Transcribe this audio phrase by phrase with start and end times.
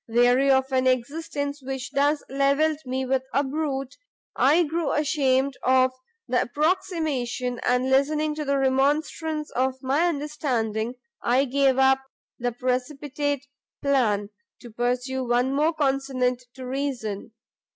[0.07, 3.97] Weary of an existence which thus levelled me with a brute,
[4.35, 5.91] I grew ashamed of
[6.27, 11.99] the approximation, and listening to the remonstrance of my understanding, I gave up
[12.39, 13.45] the precipitate
[13.83, 17.33] plan, to pursue one more consonant to reason.